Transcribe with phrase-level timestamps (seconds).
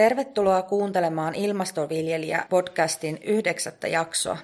[0.00, 4.36] Tervetuloa kuuntelemaan Ilmastoviljelijä-podcastin yhdeksättä jaksoa.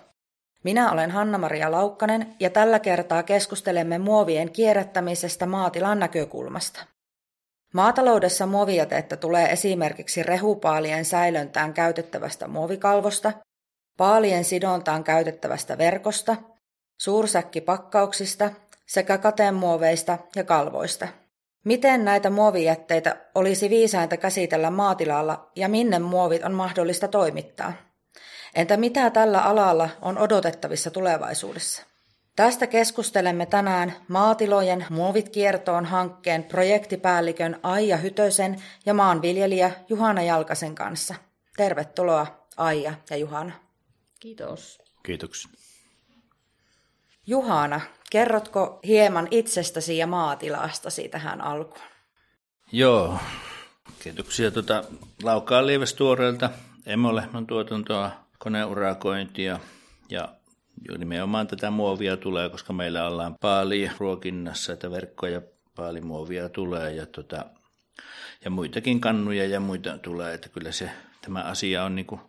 [0.64, 6.87] Minä olen Hanna-Maria Laukkanen ja tällä kertaa keskustelemme muovien kierrättämisestä maatilan näkökulmasta.
[7.74, 13.32] Maataloudessa muovijätettä tulee esimerkiksi rehupaalien säilöntään käytettävästä muovikalvosta,
[13.96, 16.36] paalien sidontaan käytettävästä verkosta,
[17.00, 18.50] suursäkkipakkauksista
[18.86, 21.09] sekä kateenmuoveista ja kalvoista–
[21.66, 27.73] Miten näitä muovijätteitä olisi viisainta käsitellä maatilalla ja minne muovit on mahdollista toimittaa?
[28.55, 31.83] Entä mitä tällä alalla on odotettavissa tulevaisuudessa?
[32.37, 41.14] Tästä keskustelemme tänään maatilojen muovit kiertoon hankkeen projektipäällikön Aija Hytösen ja maanviljelijä Juhana Jalkasen kanssa.
[41.56, 43.53] Tervetuloa Aija ja Juhana.
[44.20, 44.83] Kiitos.
[45.03, 45.51] Kiitoksia.
[47.27, 51.86] Juhana, kerrotko hieman itsestäsi ja maatilastasi tähän alkuun?
[52.72, 53.19] Joo,
[54.03, 54.84] kiitoksia tuota
[55.22, 56.50] Laukaan Lievestuoreelta,
[56.86, 59.61] emolehmän tuotantoa, koneurakointia
[60.11, 60.28] ja
[60.98, 65.42] nimenomaan tätä muovia tulee, koska meillä ollaan paali ruokinnassa, että verkkoja
[65.77, 67.45] paalimuovia tulee ja, tota,
[68.45, 70.91] ja muitakin kannuja ja muita tulee, että kyllä se,
[71.23, 72.20] tämä asia on niin kuin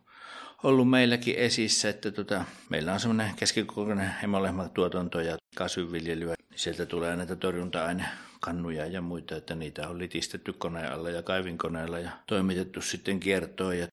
[0.63, 6.35] ollut meilläkin esissä, että tota, meillä on semmoinen keskikokoinen hemolehmatuotanto ja kasvinviljelyä.
[6.55, 12.81] Sieltä tulee näitä torjunta-ainekannuja ja muita, että niitä on litistetty koneella ja kaivinkoneella ja toimitettu
[12.81, 13.77] sitten kiertoon.
[13.77, 13.87] Ja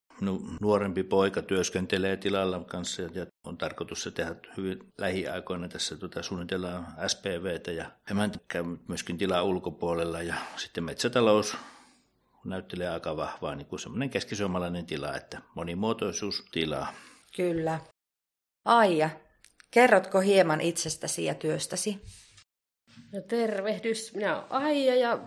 [0.61, 5.69] nuorempi poika työskentelee tilalla kanssa ja on tarkoitus se tehdä hyvin lähiaikoina.
[5.69, 11.57] Tässä tota, suunnitellaan SPVtä ja emäntä käy myöskin tilaa ulkopuolella ja sitten metsätalous
[12.45, 16.93] näyttelee aika vahvaa niin kuin semmoinen keskisuomalainen tila, että monimuotoisuus tilaa.
[17.37, 17.81] Kyllä.
[18.65, 19.11] Aija,
[19.71, 22.01] kerrotko hieman itsestäsi ja työstäsi?
[23.13, 25.19] No tervehdys, minä olen Aija ja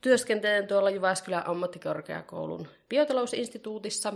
[0.00, 4.12] työskentelen tuolla Jyväskylän ammattikorkeakoulun biotalousinstituutissa.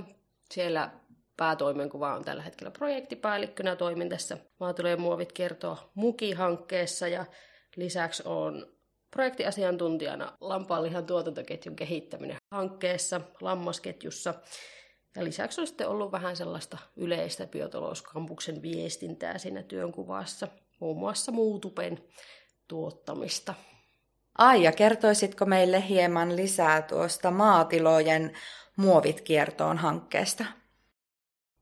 [0.51, 0.91] Siellä
[1.37, 7.25] päätoimenkuva on tällä hetkellä projektipäällikkönä toimin tässä Maatilojen muovit kertoo Muki-hankkeessa ja
[7.77, 8.78] lisäksi on
[9.11, 14.35] projektiasiantuntijana lampaanlihan tuotantoketjun kehittäminen hankkeessa, lammasketjussa.
[15.17, 20.49] Ja lisäksi on sitten ollut vähän sellaista yleistä biotalouskampuksen viestintää siinä työnkuvassa,
[20.81, 21.99] muun muassa muutupen
[22.69, 23.55] tuottamista.
[24.39, 28.33] Aija, kertoisitko meille hieman lisää tuosta maatilojen
[28.77, 30.45] muovit kiertoon hankkeesta?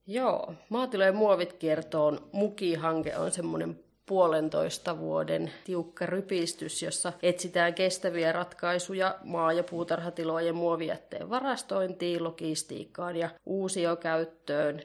[0.07, 9.19] Joo, maatilojen muovit kiertoon Muki-hanke on semmoinen puolentoista vuoden tiukka rypistys, jossa etsitään kestäviä ratkaisuja
[9.25, 14.83] maa- ja puutarhatilojen muovijätteen varastointiin, logistiikkaan ja uusiokäyttöön.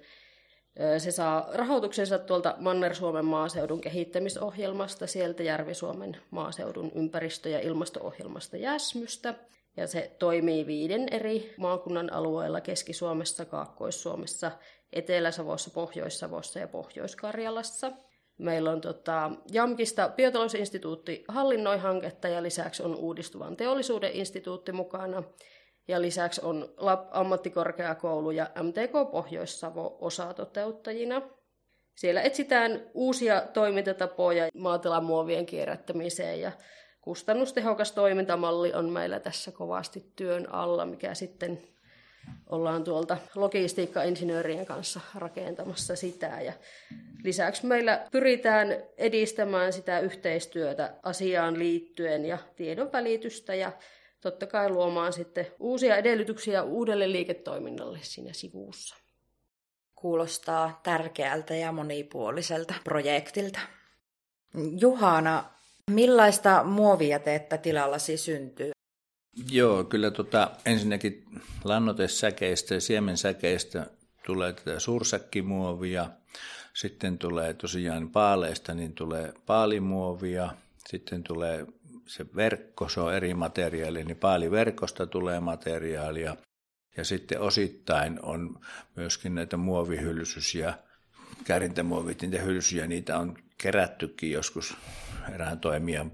[0.97, 9.33] Se saa rahoituksensa tuolta Manner-Suomen maaseudun kehittämisohjelmasta, sieltä Järvi-Suomen maaseudun ympäristö- ja ilmasto-ohjelmasta Jäsmystä.
[9.77, 14.51] Ja se toimii viiden eri maakunnan alueella Keski-Suomessa, Kaakkois-Suomessa,
[14.93, 17.91] Etelä-Savossa, Pohjois-Savossa ja Pohjois-Karjalassa–
[18.41, 25.23] Meillä on tota, JAMKista biotalousinstituutti hallinnoi hanketta ja lisäksi on uudistuvan teollisuuden instituutti mukana.
[25.87, 31.21] Ja lisäksi on LAP ammattikorkeakoulu ja MTK Pohjois-Savo osatoteuttajina.
[31.95, 36.51] Siellä etsitään uusia toimintatapoja maatilamuovien kierrättämiseen ja
[37.01, 41.61] kustannustehokas toimintamalli on meillä tässä kovasti työn alla, mikä sitten
[42.49, 46.41] ollaan tuolta logistiikka-insinöörien kanssa rakentamassa sitä.
[46.41, 46.53] Ja
[47.23, 48.67] lisäksi meillä pyritään
[48.97, 53.71] edistämään sitä yhteistyötä asiaan liittyen ja tiedon välitystä ja
[54.21, 58.95] totta kai luomaan sitten uusia edellytyksiä uudelle liiketoiminnalle siinä sivussa.
[59.95, 63.59] Kuulostaa tärkeältä ja monipuoliselta projektilta.
[64.79, 65.43] Juhana,
[65.91, 68.71] millaista muovijätettä tilallasi syntyy?
[69.51, 71.25] Joo, kyllä tota, ensinnäkin
[71.63, 73.87] lannotesäkeistä ja siemensäkeistä
[74.25, 76.09] tulee tätä suursäkkimuovia,
[76.73, 80.49] sitten tulee tosiaan paaleista, niin tulee paalimuovia,
[80.87, 81.65] sitten tulee
[82.05, 86.37] se verkko, se on eri materiaali, niin paaliverkosta tulee materiaalia,
[86.97, 88.59] ja sitten osittain on
[88.95, 90.73] myöskin näitä muovihylsysiä,
[91.43, 94.77] kärintämuovit, niitä hylsyjä, niitä on kerättykin joskus
[95.33, 96.11] erään toimijan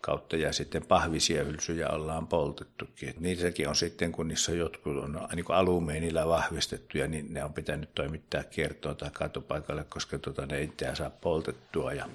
[0.00, 3.08] kautta ja sitten pahvisia hylsyjä ollaan poltettukin.
[3.08, 7.94] Et niissäkin on sitten, kun niissä jotkut on niin alumiinilla vahvistettuja, niin ne on pitänyt
[7.94, 11.92] toimittaa kiertoon tai katopaikalle, koska tota, ne ei saa poltettua.
[11.92, 12.06] Ja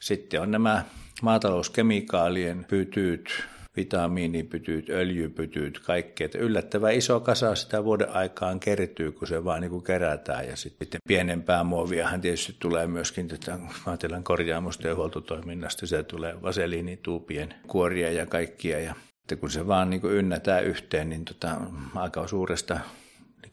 [0.00, 0.84] sitten on nämä
[1.22, 3.44] maatalouskemikaalien pytyt,
[3.78, 6.24] vitamiinipytyt, öljypytyt, kaikki.
[6.24, 10.46] Että yllättävän iso kasa sitä vuoden aikaan kertyy, kun se vaan niin kuin kerätään.
[10.48, 15.86] Ja sitten pienempää muoviahan tietysti tulee myöskin tätä maatilan korjaamusta ja huoltotoiminnasta.
[15.86, 18.80] Se tulee vaseliinituupien kuoria ja kaikkia.
[18.80, 21.56] Ja että kun se vaan niin kuin ynnätään yhteen, niin tota,
[21.94, 22.80] aika suuresta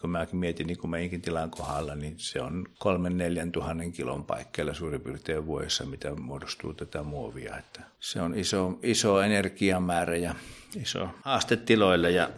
[0.05, 4.25] kun mäkin mietin niin kun meidänkin tilan kohdalla, niin se on kolmen neljän tuhannen kilon
[4.25, 7.57] paikkeilla suurin piirtein vuodessa, mitä muodostuu tätä muovia.
[7.57, 10.35] Että se on iso, iso energiamäärä ja
[10.75, 12.29] iso haaste tiloille ja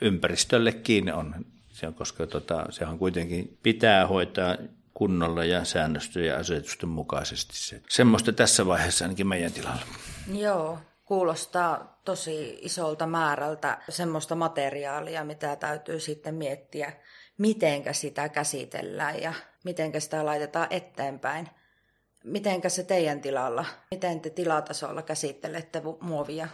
[0.00, 1.34] ympäristöllekin on,
[1.68, 4.56] se on koska tota, sehän kuitenkin pitää hoitaa
[4.94, 7.52] kunnolla ja säännöstöjen ja asetusten mukaisesti.
[7.56, 7.82] Se.
[7.88, 9.82] Semmoista tässä vaiheessa ainakin meidän tilalla.
[10.34, 16.92] Joo, kuulostaa tosi isolta määrältä semmoista materiaalia, mitä täytyy sitten miettiä,
[17.38, 19.32] mitenkä sitä käsitellään ja
[19.64, 21.48] mitenkä sitä laitetaan eteenpäin.
[22.24, 26.48] Mitenkä se teidän tilalla, miten te tilatasolla käsittelette muovia?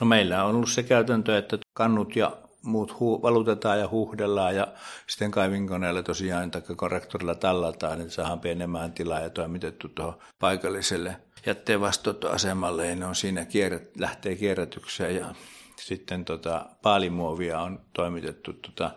[0.00, 4.66] No meillä on ollut se käytäntö, että kannut ja muut hu- valutetaan ja huuhdellaan ja
[5.06, 11.16] sitten kaivinkoneella tosiaan tai korrektorilla tallataan, että saadaan pienemmään tilaa ja toimitettu tuohon paikalliselle
[11.46, 15.34] jätteen vastaanottoasemalle ja ne on siinä kierret, lähtee kierrätykseen ja
[15.76, 18.90] sitten tota, paalimuovia on toimitettu tota,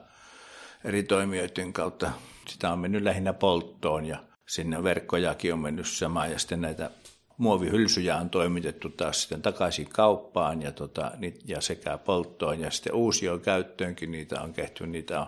[0.83, 2.11] eri toimijoiden kautta.
[2.47, 6.89] Sitä on mennyt lähinnä polttoon ja sinne verkkojakin on mennyt samaan ja sitten näitä
[7.37, 11.11] muovihylsyjä on toimitettu taas sitten takaisin kauppaan ja, tota,
[11.45, 15.27] ja sekä polttoon ja sitten uusioon käyttöönkin niitä on kehty, niitä on,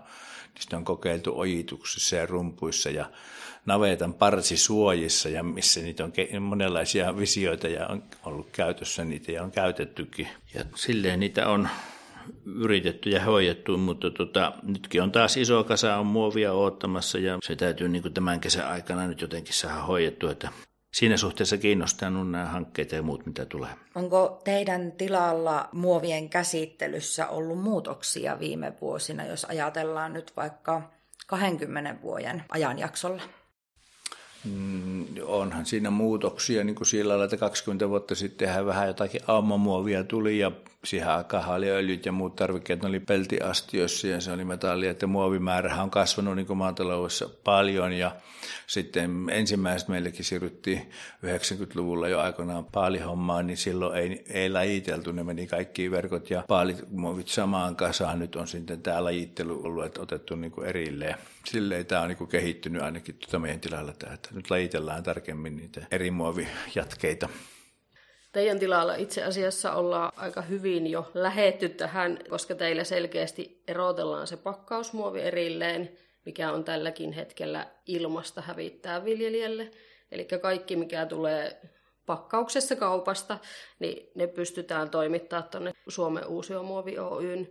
[0.56, 3.09] niistä on kokeiltu ojituksissa ja rumpuissa ja
[3.65, 9.51] navetan parsisuojissa ja missä niitä on monenlaisia visioita ja on ollut käytössä niitä ja on
[9.51, 10.27] käytettykin.
[10.53, 11.69] Ja silleen niitä on
[12.45, 17.56] yritetty ja hoidettu, mutta tota, nytkin on taas iso kasa on muovia odottamassa ja se
[17.56, 20.50] täytyy niin tämän kesän aikana nyt jotenkin saada hoidettu, että
[20.91, 23.69] siinä suhteessa kiinnostanut nämä hankkeet ja muut, mitä tulee.
[23.95, 30.81] Onko teidän tilalla muovien käsittelyssä ollut muutoksia viime vuosina, jos ajatellaan nyt vaikka
[31.27, 33.21] 20 vuoden ajanjaksolla?
[34.45, 40.03] Mm, onhan siinä muutoksia, niin kuin sillä lailla, että 20 vuotta sitten vähän jotakin aumamuovia
[40.03, 40.51] tuli ja
[40.84, 45.84] siihen aikaan oli öljyt ja muut tarvikkeet oli peltiastioissa ja se oli metalli, että muovimäärä
[45.84, 48.12] on kasvanut niin maataloudessa paljon ja
[48.68, 50.90] sitten ensimmäiset meillekin siirryttiin
[51.26, 57.28] 90-luvulla jo aikoinaan paalihommaan, niin silloin ei, ei lajiteltu, ne meni kaikki verkot ja paalimuovit
[57.28, 58.20] samaan kasaan.
[58.20, 61.16] Nyt on sitten tämä lajittelu ollut, että otettu niin kuin erilleen.
[61.46, 65.88] Silleen tämä on niin kuin kehittynyt ainakin tuota meidän tilalla, että nyt lajitellaan tarkemmin niitä
[65.92, 67.30] eri muovijatkeita.
[68.31, 74.38] Teidän tilalla itse asiassa ollaan aika hyvin jo lähetty tähän, koska teillä selkeästi erotellaan se
[74.38, 79.72] pakkausmuovi erilleen, mikä on tälläkin hetkellä ilmasta hävittää viljelijälle.
[80.12, 81.62] Eli kaikki, mikä tulee
[82.06, 83.38] pakkauksessa kaupasta,
[83.80, 87.48] niin ne pystytään toimittaa tuonne Suomen Uusiomuovi Oyn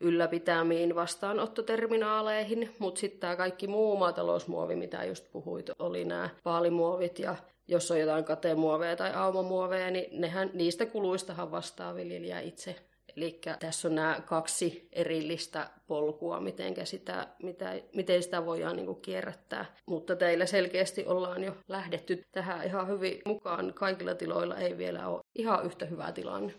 [0.00, 7.36] ylläpitämiin vastaanottoterminaaleihin, mutta sitten tämä kaikki muu maatalousmuovi, mitä just puhuit, oli nämä paalimuovit ja
[7.70, 12.76] jos on jotain katemuoveja tai aumamuoveja, niin nehän, niistä kuluistahan vastaa viljelijä itse.
[13.16, 19.00] Eli tässä on nämä kaksi erillistä polkua, miten sitä, mitä, miten sitä voidaan niin kuin
[19.00, 19.76] kierrättää.
[19.86, 23.74] Mutta teillä selkeästi ollaan jo lähdetty tähän ihan hyvin mukaan.
[23.74, 26.54] Kaikilla tiloilla ei vielä ole ihan yhtä hyvä tilanne.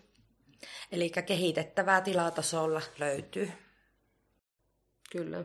[0.91, 3.51] Eli kehitettävää tilatasolla löytyy.
[5.11, 5.43] Kyllä.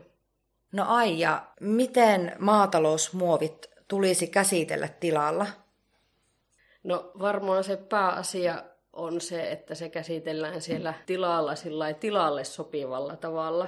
[0.71, 5.47] No Aija, miten maatalousmuovit tulisi käsitellä tilalla?
[6.83, 13.67] No varmaan se pääasia on se, että se käsitellään siellä tilalla sillä tilalle sopivalla tavalla,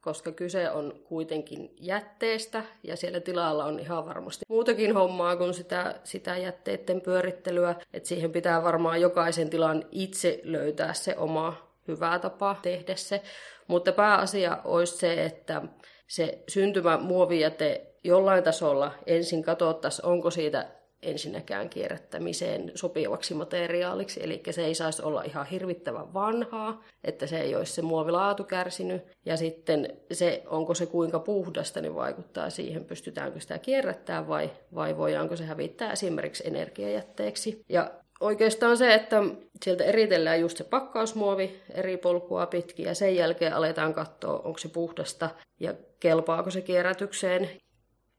[0.00, 6.00] koska kyse on kuitenkin jätteestä ja siellä tilalla on ihan varmasti muutakin hommaa kuin sitä,
[6.04, 7.74] sitä jätteiden pyörittelyä.
[7.92, 13.22] että siihen pitää varmaan jokaisen tilan itse löytää se oma hyvä tapa tehdä se.
[13.66, 15.62] Mutta pääasia olisi se, että
[16.06, 20.66] se syntymä muovijäte jollain tasolla ensin katsottaisiin, onko siitä
[21.02, 27.56] ensinnäkään kierrättämiseen sopivaksi materiaaliksi, eli se ei saisi olla ihan hirvittävän vanhaa, että se ei
[27.56, 33.40] olisi se muovilaatu kärsinyt, ja sitten se, onko se kuinka puhdasta, niin vaikuttaa siihen, pystytäänkö
[33.40, 37.64] sitä kierrättämään vai, vai voidaanko se hävittää esimerkiksi energiajätteeksi.
[37.68, 37.90] Ja
[38.20, 39.22] oikeastaan se, että
[39.64, 44.68] sieltä eritellään just se pakkausmuovi eri polkua pitkin ja sen jälkeen aletaan katsoa, onko se
[44.68, 47.50] puhdasta ja kelpaako se kierrätykseen.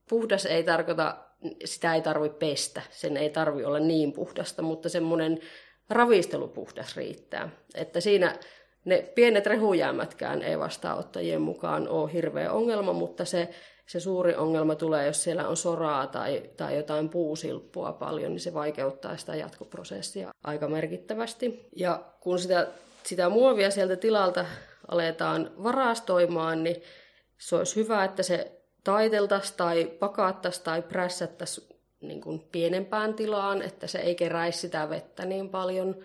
[0.09, 1.17] Puhdas ei tarkoita
[1.65, 5.39] sitä ei tarvi pestä, sen ei tarvi olla niin puhdasta, mutta semmoinen
[5.89, 7.49] ravistelupuhdas riittää.
[7.75, 8.35] Että siinä
[8.85, 13.49] ne pienet rehujäämätkään ei vastaanottajien mukaan ole hirveä ongelma, mutta se,
[13.87, 18.53] se suuri ongelma tulee, jos siellä on soraa tai, tai jotain puusilppua paljon, niin se
[18.53, 21.67] vaikeuttaa sitä jatkoprosessia aika merkittävästi.
[21.75, 22.67] Ja kun sitä,
[23.03, 24.45] sitä muovia sieltä tilalta
[24.87, 26.81] aletaan varastoimaan, niin
[27.37, 28.58] se olisi hyvä, että se
[28.89, 31.67] taiteltaisiin tai pakattaisiin tai prässättäisiin
[32.01, 35.96] niin pienempään tilaan, että se ei keräisi sitä vettä niin paljon.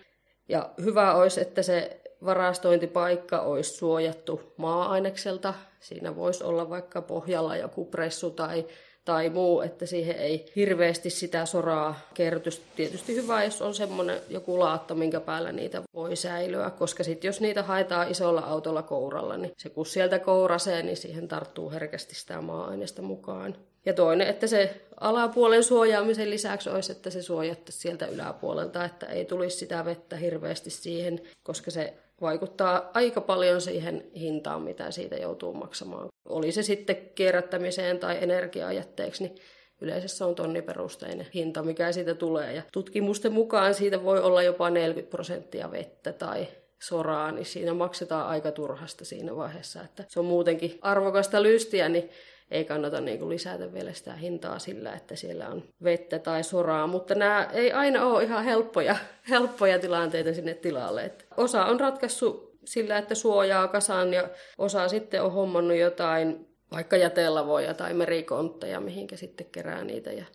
[0.49, 5.53] Ja hyvä olisi, että se varastointipaikka olisi suojattu maa-ainekselta.
[5.79, 8.65] Siinä voisi olla vaikka pohjalla joku pressu tai
[9.05, 12.61] tai muu, että siihen ei hirveästi sitä soraa kerrytys.
[12.75, 17.41] Tietysti hyvä, jos on semmoinen joku laatta, minkä päällä niitä voi säilyä, koska sitten jos
[17.41, 22.41] niitä haetaan isolla autolla kouralla, niin se kun sieltä kourasee, niin siihen tarttuu herkästi sitä
[22.41, 23.55] maa-aineesta mukaan.
[23.85, 29.25] Ja toinen, että se alapuolen suojaamisen lisäksi olisi, että se suojattaisi sieltä yläpuolelta, että ei
[29.25, 35.53] tulisi sitä vettä hirveästi siihen, koska se vaikuttaa aika paljon siihen hintaan, mitä siitä joutuu
[35.53, 36.07] maksamaan.
[36.29, 39.35] Oli se sitten kierrättämiseen tai energiajätteeksi, niin
[39.81, 42.53] yleensä se on tonniperusteinen hinta, mikä siitä tulee.
[42.53, 46.47] Ja tutkimusten mukaan siitä voi olla jopa 40 prosenttia vettä tai
[46.81, 49.81] soraa, niin siinä maksetaan aika turhasta siinä vaiheessa.
[49.81, 52.09] Että se on muutenkin arvokasta lystiä, niin
[52.51, 56.87] ei kannata niin kuin lisätä vielä sitä hintaa sillä, että siellä on vettä tai soraa,
[56.87, 58.95] mutta nämä ei aina ole ihan helppoja,
[59.29, 61.05] helppoja tilanteita sinne tilalle.
[61.05, 66.97] Että osa on ratkaissut sillä, että suojaa kasaan ja osa sitten on hommannut jotain vaikka
[66.97, 70.25] jätelavoja tai merikontteja, mihinkä sitten kerää niitä ja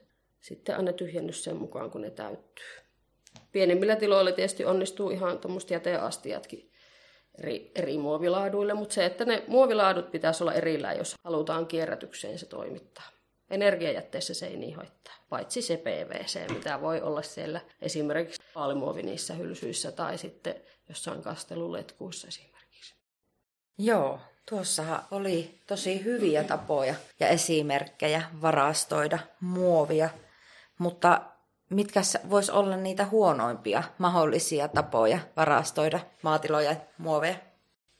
[0.40, 2.66] sitten aina tyhjennys sen mukaan, kun ne täyttyy.
[3.52, 6.69] Pienemmillä tiloilla tietysti onnistuu ihan tuommoista jäteastiatkin
[7.40, 12.46] eri, eri muovilaaduille, mutta se, että ne muovilaadut pitäisi olla erillään, jos halutaan kierrätykseen se
[12.46, 13.08] toimittaa.
[13.50, 19.34] Energiajätteessä se ei niin hoittaa, paitsi se PVC, mitä voi olla siellä esimerkiksi paalimuovi niissä
[19.34, 20.54] hylsyissä tai sitten
[20.88, 22.94] jossain kasteluletkuissa esimerkiksi.
[23.78, 30.10] Joo, tuossa oli tosi hyviä tapoja ja esimerkkejä varastoida muovia,
[30.78, 31.22] mutta
[31.70, 32.00] mitkä
[32.30, 37.34] vois olla niitä huonoimpia mahdollisia tapoja varastoida maatiloja muoveja?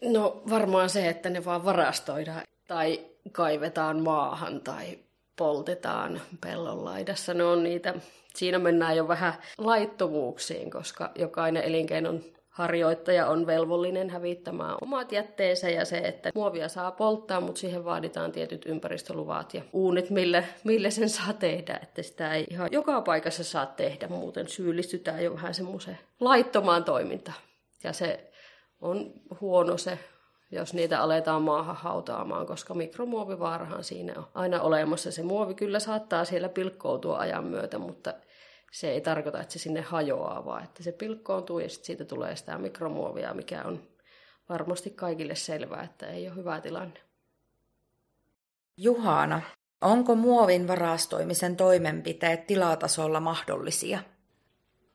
[0.03, 4.99] No varmaan se, että ne vaan varastoidaan tai kaivetaan maahan tai
[5.37, 7.35] poltetaan pellon laidassa.
[7.35, 7.95] Ne on niitä,
[8.35, 12.25] siinä mennään jo vähän laittomuuksiin, koska jokainen elinkeinon
[12.61, 18.33] harjoittaja on velvollinen hävittämään omat jätteensä ja se, että muovia saa polttaa, mutta siihen vaaditaan
[18.33, 21.81] tietyt ympäristöluvat ja uunit, millä, millä sen saa tehdä.
[21.83, 27.39] Että sitä ei ihan joka paikassa saa tehdä, muuten syyllistytään jo vähän semmoiseen laittomaan toimintaan.
[27.85, 28.31] Ja se
[28.81, 29.99] on huono se
[30.53, 35.13] jos niitä aletaan maahan hautaamaan, koska mikromuovivaarahan siinä on aina olemassa.
[35.13, 38.15] Se muovi kyllä saattaa siellä pilkkoutua ajan myötä, mutta
[38.71, 42.37] se ei tarkoita, että se sinne hajoaa, vaan että se pilkkoontuu ja sitten siitä tulee
[42.37, 43.83] sitä mikromuovia, mikä on
[44.49, 47.01] varmasti kaikille selvää, että ei ole hyvä tilanne.
[48.77, 49.43] Juhana,
[49.81, 54.03] onko muovin varastoimisen toimenpiteet tilatasolla mahdollisia?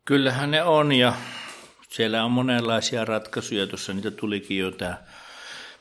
[0.06, 1.14] Kyllähän ne on ja
[1.90, 3.68] siellä on monenlaisia ratkaisuja.
[3.68, 4.98] Tuossa niitä tulikin jo tämä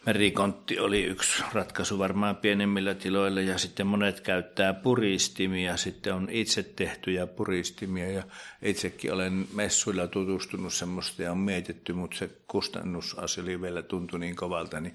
[0.06, 6.62] Merikontti oli yksi ratkaisu varmaan pienemmillä tiloilla ja sitten monet käyttää puristimia, sitten on itse
[6.62, 8.22] tehtyjä puristimia ja
[8.62, 14.80] itsekin olen messuilla tutustunut semmoista ja on mietitty, mutta se kustannusasia vielä tuntui niin kovalta,
[14.80, 14.94] niin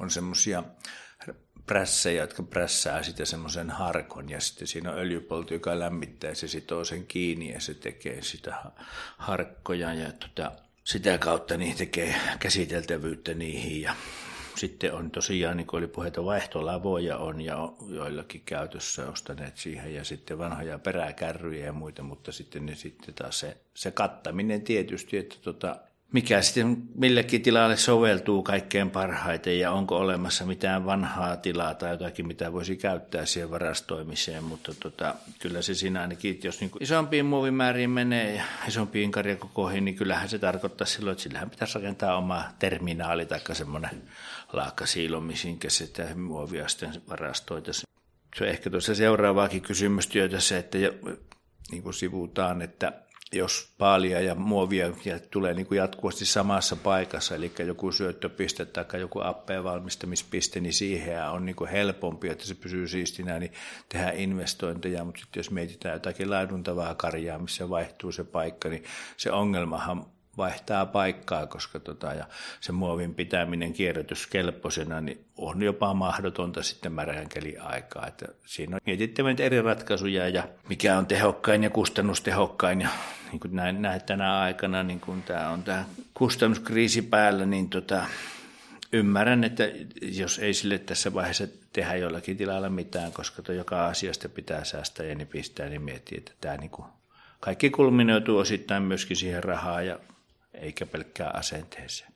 [0.00, 0.64] on semmoisia
[1.66, 6.48] prässejä, jotka prässää sitten semmoisen harkon ja sitten siinä on öljypolti, joka lämmittää ja se
[6.48, 8.56] sitoo sen kiinni ja se tekee sitä
[9.16, 10.52] harkkoja ja tota,
[10.84, 13.94] sitä kautta niin tekee käsiteltävyyttä niihin ja
[14.56, 20.04] sitten on tosiaan, niin kuin oli puheita, vaihtolavoja on ja joillakin käytössä ostaneet siihen ja
[20.04, 25.36] sitten vanhoja peräkärryjä ja muita, mutta sitten ne sitten taas se, se kattaminen tietysti, että
[25.42, 25.76] tota,
[26.14, 32.26] mikä sitten millekin tilalle soveltuu kaikkein parhaiten ja onko olemassa mitään vanhaa tilaa tai jotakin,
[32.26, 37.90] mitä voisi käyttää siihen varastoimiseen, mutta tota, kyllä se siinä ainakin, jos niin isompiin muovimääriin
[37.90, 43.26] menee ja isompiin karjakokoihin, niin kyllähän se tarkoittaa silloin, että sillähän pitäisi rakentaa oma terminaali
[43.26, 44.02] tai semmoinen
[44.56, 47.94] laakkasiilo, mihinkä sitä muovia sitten varastoitaisiin.
[48.36, 50.78] Se on ehkä tuossa seuraavaakin kysymystyötä se, että
[51.70, 52.92] niin kuin sivutaan, että
[53.32, 59.00] jos paalia ja muovia ja tulee niin kuin jatkuvasti samassa paikassa, eli joku syöttöpiste tai
[59.00, 63.52] joku appeen valmistamispiste, niin siihen on niin kuin helpompi, että se pysyy siistinä, niin
[63.88, 68.84] tehdään investointeja, mutta sitten jos mietitään jotakin laiduntavaa karjaa, missä vaihtuu se paikka, niin
[69.16, 70.06] se ongelmahan
[70.36, 72.26] vaihtaa paikkaa, koska tota, ja
[72.60, 77.28] se muovin pitäminen kierrätyskelpoisena niin on jopa mahdotonta sitten märän
[77.60, 78.06] aikaa.
[78.06, 82.80] Että siinä on mietittävä eri ratkaisuja ja mikä on tehokkain ja kustannustehokkain.
[82.80, 82.88] Ja
[83.30, 88.06] niin kuin näin, näin tänä aikana, niin kun tämä on tämä kustannuskriisi päällä, niin tota,
[88.92, 89.64] ymmärrän, että
[90.02, 95.14] jos ei sille tässä vaiheessa tehdä jollakin tilalla mitään, koska joka asiasta pitää säästää ja
[95.14, 96.88] niin pistää, niin miettii, että tämä niin kuin
[97.40, 99.98] kaikki kulminoituu osittain myöskin siihen rahaan ja
[100.54, 102.14] eikä pelkkää asenteeseen.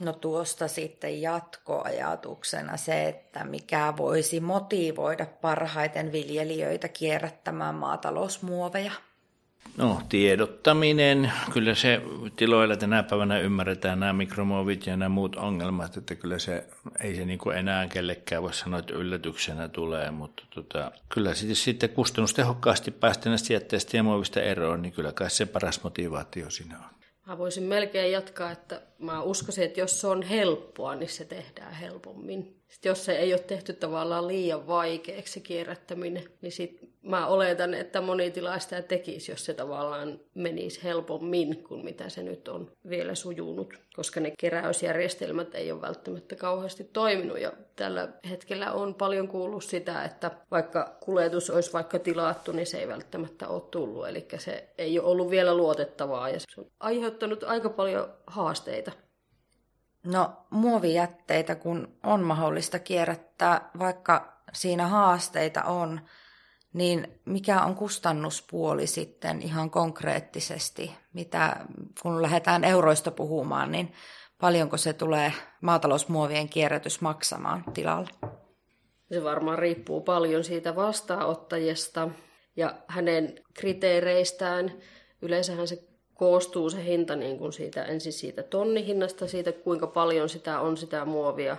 [0.00, 8.92] No tuosta sitten jatkoajatuksena se, että mikä voisi motivoida parhaiten viljelijöitä kierrättämään maatalousmuoveja.
[9.76, 11.32] No, tiedottaminen.
[11.52, 12.02] Kyllä se
[12.36, 16.66] tiloilla tänä päivänä ymmärretään nämä mikromuovit ja nämä muut ongelmat, että kyllä se
[17.00, 21.90] ei se niin enää kellekään voi sanoa, että yllätyksenä tulee, mutta tota, kyllä sitten, sitten
[21.90, 26.95] kustannustehokkaasti päästä näistä jätteistä ja muovista eroon, niin kyllä kai se paras motivaatio siinä on.
[27.26, 31.74] Mä voisin melkein jatkaa, että mä uskoisin, että jos se on helppoa, niin se tehdään
[31.74, 32.62] helpommin.
[32.68, 37.74] Sitten jos se ei ole tehty tavallaan liian vaikeaksi se kierrättäminen, niin sit mä oletan,
[37.74, 43.14] että moni tilaista tekisi, jos se tavallaan menisi helpommin kuin mitä se nyt on vielä
[43.14, 47.40] sujunut, koska ne keräysjärjestelmät ei ole välttämättä kauheasti toiminut.
[47.40, 52.78] Ja tällä hetkellä on paljon kuullut sitä, että vaikka kuljetus olisi vaikka tilattu, niin se
[52.78, 54.08] ei välttämättä ole tullut.
[54.08, 58.92] Eli se ei ole ollut vielä luotettavaa ja se on aiheuttanut aika paljon haasteita.
[60.06, 66.00] No muovijätteitä, kun on mahdollista kierrättää, vaikka siinä haasteita on,
[66.76, 71.56] niin mikä on kustannuspuoli sitten ihan konkreettisesti, mitä
[72.02, 73.92] kun lähdetään euroista puhumaan, niin
[74.40, 78.08] paljonko se tulee maatalousmuovien kierrätys maksamaan tilalla?
[79.12, 82.08] Se varmaan riippuu paljon siitä vastaanottajasta
[82.56, 84.72] ja hänen kriteereistään.
[85.22, 90.60] Yleensähän se koostuu se hinta niin kuin siitä, ensin siitä tonnihinnasta, siitä kuinka paljon sitä
[90.60, 91.56] on sitä muovia.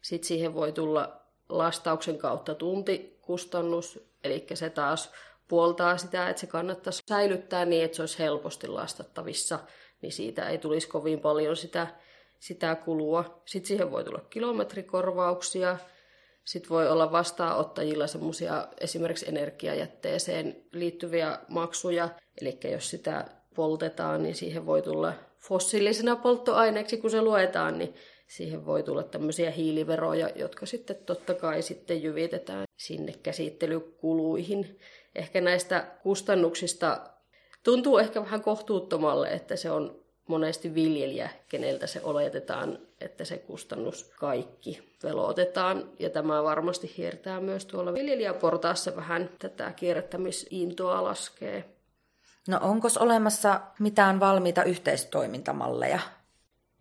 [0.00, 5.12] Sitten siihen voi tulla lastauksen kautta tuntikustannus, eli se taas
[5.48, 9.58] puoltaa sitä, että se kannattaisi säilyttää niin, että se olisi helposti lastattavissa,
[10.02, 11.86] niin siitä ei tulisi kovin paljon sitä,
[12.38, 13.42] sitä kulua.
[13.44, 15.78] Sitten siihen voi tulla kilometrikorvauksia,
[16.44, 22.08] sitten voi olla vastaanottajilla semmoisia esimerkiksi energiajätteeseen liittyviä maksuja,
[22.40, 27.94] eli jos sitä poltetaan, niin siihen voi tulla fossiilisena polttoaineeksi, kun se luetaan, niin
[28.26, 34.78] siihen voi tulla tämmöisiä hiiliveroja, jotka sitten totta kai sitten jyvitetään sinne käsittelykuluihin.
[35.14, 37.00] Ehkä näistä kustannuksista
[37.62, 44.10] tuntuu ehkä vähän kohtuuttomalle, että se on monesti viljelijä, keneltä se oletetaan, että se kustannus
[44.18, 45.90] kaikki velotetaan.
[45.98, 51.64] Ja tämä varmasti hiertää myös tuolla viljelijäportaassa vähän tätä kierrättämisintoa laskee.
[52.48, 56.00] No onko olemassa mitään valmiita yhteistoimintamalleja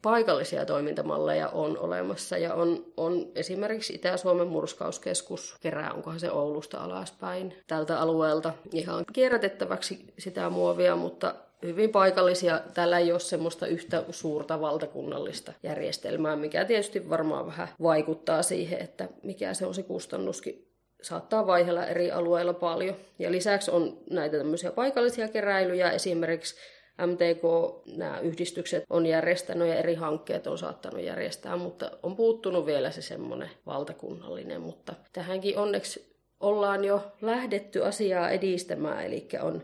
[0.05, 7.53] paikallisia toimintamalleja on olemassa ja on, on esimerkiksi Itä-Suomen murskauskeskus kerää, onkohan se Oulusta alaspäin
[7.67, 12.61] tältä alueelta ihan kierrätettäväksi sitä muovia, mutta hyvin paikallisia.
[12.73, 19.09] Tällä ei ole semmoista yhtä suurta valtakunnallista järjestelmää, mikä tietysti varmaan vähän vaikuttaa siihen, että
[19.23, 20.67] mikä se on se kustannuskin
[21.01, 22.95] saattaa vaihella eri alueilla paljon.
[23.19, 26.55] Ja lisäksi on näitä tämmöisiä paikallisia keräilyjä, esimerkiksi
[26.97, 27.43] MTK,
[27.97, 33.01] nämä yhdistykset on järjestänyt ja eri hankkeet on saattanut järjestää, mutta on puuttunut vielä se
[33.01, 39.63] semmoinen valtakunnallinen, mutta tähänkin onneksi ollaan jo lähdetty asiaa edistämään, eli on,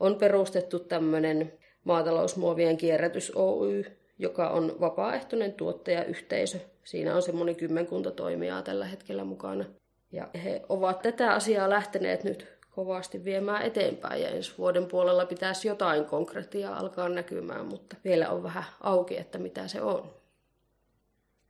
[0.00, 1.52] on perustettu tämmöinen
[1.84, 3.84] maatalousmuovien kierrätys Oy,
[4.18, 6.58] joka on vapaaehtoinen tuottajayhteisö.
[6.84, 9.64] Siinä on semmoinen kymmenkunta toimijaa tällä hetkellä mukana.
[10.12, 15.68] Ja he ovat tätä asiaa lähteneet nyt kovasti viemään eteenpäin ja ensi vuoden puolella pitäisi
[15.68, 20.10] jotain konkretiaa alkaa näkymään, mutta vielä on vähän auki, että mitä se on.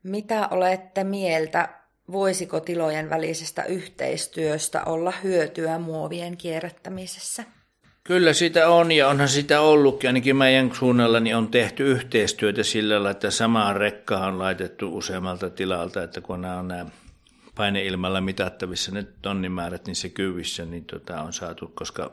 [0.02, 1.68] Mitä olette mieltä,
[2.12, 7.44] voisiko tilojen välisestä yhteistyöstä olla hyötyä muovien kierrättämisessä?
[8.04, 12.94] Kyllä sitä on ja onhan sitä ollutkin, ainakin meidän suunnalla niin on tehty yhteistyötä sillä
[12.94, 16.86] lailla, että samaan rekkaan on laitettu useammalta tilalta, että kun nämä on nämä
[17.60, 22.12] paineilmalla mitattavissa ne tonnimäärät niissä kyvissä niin tota, on saatu, koska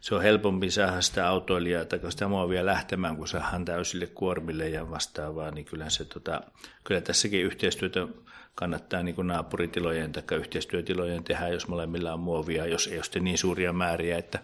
[0.00, 4.90] se on helpompi saada sitä autoilijaa tai sitä muovia lähtemään, kun saadaan täysille kuormille ja
[4.90, 6.40] vastaavaa, niin kyllä, se, tota,
[6.84, 8.08] kyllä tässäkin yhteistyötä
[8.54, 13.38] kannattaa niin kuin naapuritilojen tai yhteistyötilojen tehdä, jos molemmilla on muovia, jos ei ole niin
[13.38, 14.38] suuria määriä, että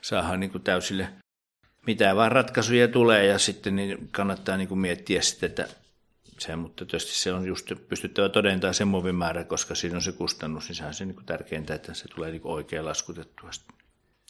[0.00, 1.08] saadaan niin kuin täysille
[1.86, 5.68] mitä vaan ratkaisuja tulee ja sitten niin kannattaa niin kuin miettiä sitten, että
[6.38, 10.68] se, mutta tietysti se on just pystyttävä todentamaan se muovimäärä, koska siinä on se kustannus,
[10.68, 13.50] niin se on se niin tärkeintä, että se tulee niin oikein laskutettua.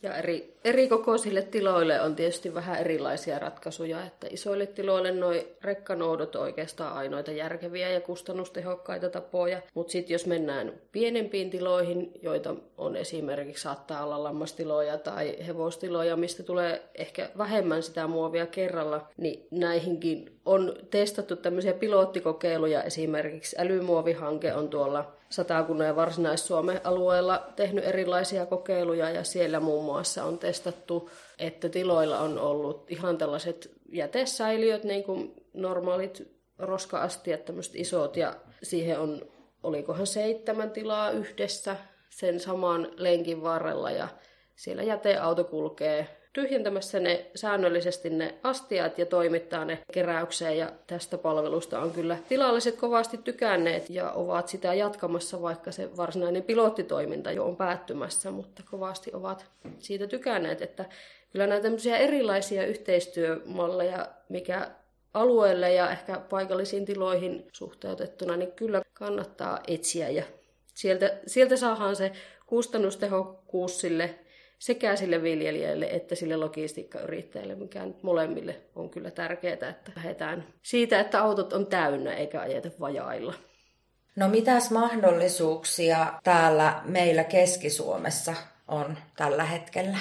[0.02, 6.36] Ja eri, eri kokoisille tiloille on tietysti vähän erilaisia ratkaisuja, että isoille tiloille nuo rekkanoudot
[6.36, 12.96] on oikeastaan ainoita järkeviä ja kustannustehokkaita tapoja, mutta sitten jos mennään pienempiin tiloihin, joita on
[12.96, 20.40] esimerkiksi saattaa olla lammastiloja tai hevostiloja, mistä tulee ehkä vähemmän sitä muovia kerralla, niin näihinkin
[20.44, 29.10] on testattu tämmöisiä pilottikokeiluja, esimerkiksi älymuovihanke on tuolla Satakunnan ja Varsinais-Suomen alueella tehnyt erilaisia kokeiluja
[29.10, 35.34] ja siellä muun muassa on testattu, että tiloilla on ollut ihan tällaiset jätesäiliöt, niin kuin
[35.54, 36.22] normaalit
[36.58, 39.22] roska-astiat, tämmöiset isot ja siihen on,
[39.62, 41.76] olikohan seitsemän tilaa yhdessä
[42.10, 44.08] sen saman lenkin varrella ja
[44.56, 50.58] siellä jäteauto kulkee tyhjentämässä ne säännöllisesti ne astiat ja toimittaa ne keräykseen.
[50.58, 56.42] Ja tästä palvelusta on kyllä tilalliset kovasti tykänneet ja ovat sitä jatkamassa, vaikka se varsinainen
[56.42, 59.46] pilottitoiminta jo on päättymässä, mutta kovasti ovat
[59.78, 60.84] siitä tykänneet, että
[61.32, 61.68] kyllä näitä
[61.98, 64.70] erilaisia yhteistyömalleja, mikä
[65.14, 70.24] alueelle ja ehkä paikallisiin tiloihin suhteutettuna, niin kyllä kannattaa etsiä ja
[70.74, 72.12] sieltä, sieltä saadaan se
[72.46, 74.14] kustannustehokkuus sille
[74.62, 81.00] sekä sille viljelijälle että sille logistiikkayrittäjälle, mikä nyt molemmille on kyllä tärkeää, että lähdetään siitä,
[81.00, 83.34] että autot on täynnä eikä ajeta vajailla.
[84.16, 88.34] No mitäs mahdollisuuksia täällä meillä Keski-Suomessa
[88.68, 89.98] on tällä hetkellä?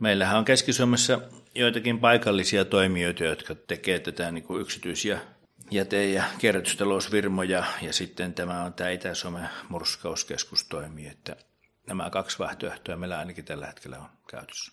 [0.00, 1.20] Meillähän on Keski-Suomessa
[1.54, 5.18] joitakin paikallisia toimijoita, jotka tekevät tätä niin kuin yksityisiä
[5.70, 11.36] jäte- ja kierrätystalousfirmoja, ja sitten tämä on tämä Itä-Suomen murskauskeskus toimii, että
[11.86, 14.72] nämä kaksi vaihtoehtoa meillä ainakin tällä hetkellä on käytössä.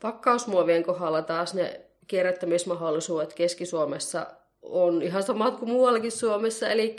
[0.00, 4.26] Pakkausmuovien kohdalla taas ne kierrättämismahdollisuudet Keski-Suomessa
[4.62, 6.96] on ihan samat kuin muuallakin Suomessa, eli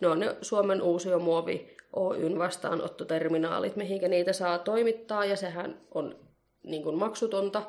[0.00, 6.18] ne on ne Suomen uusiomuovi Oyn vastaanottoterminaalit, mihinkä niitä saa toimittaa, ja sehän on
[6.62, 7.62] niin kuin maksutonta.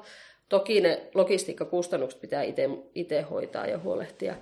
[0.49, 2.43] Toki ne logistiikkakustannukset pitää
[2.95, 4.36] itse hoitaa ja huolehtia,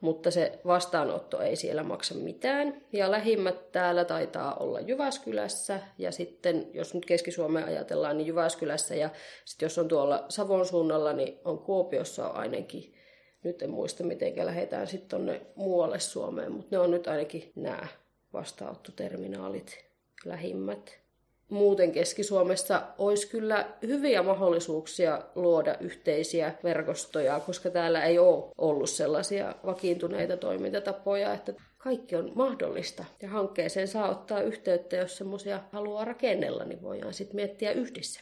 [0.00, 2.80] mutta se vastaanotto ei siellä maksa mitään.
[2.92, 9.10] Ja lähimmät täällä taitaa olla Jyväskylässä, ja sitten jos nyt Keski-Suomeen ajatellaan, niin Jyväskylässä, ja
[9.44, 12.94] sitten jos on tuolla Savon suunnalla, niin on Kuopiossa ainakin.
[13.44, 17.86] Nyt en muista, miten lähdetään sitten tuonne muualle Suomeen, mutta ne on nyt ainakin nämä
[18.32, 19.84] vastaanottoterminaalit
[20.24, 21.05] lähimmät
[21.50, 29.54] muuten Keski-Suomessa olisi kyllä hyviä mahdollisuuksia luoda yhteisiä verkostoja, koska täällä ei ole ollut sellaisia
[29.66, 33.04] vakiintuneita toimintatapoja, että kaikki on mahdollista.
[33.22, 38.20] Ja hankkeeseen saa ottaa yhteyttä, jos semmoisia haluaa rakennella, niin voidaan sitten miettiä yhdessä.